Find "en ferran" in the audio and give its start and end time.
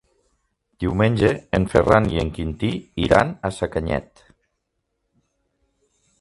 1.57-2.07